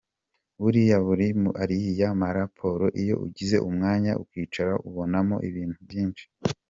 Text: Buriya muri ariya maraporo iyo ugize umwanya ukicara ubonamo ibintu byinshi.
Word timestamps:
Buriya 0.61 0.97
muri 1.07 1.27
ariya 1.63 2.09
maraporo 2.21 2.85
iyo 3.01 3.15
ugize 3.25 3.57
umwanya 3.69 4.11
ukicara 4.23 4.73
ubonamo 4.87 5.35
ibintu 5.49 5.77
byinshi. 5.87 6.23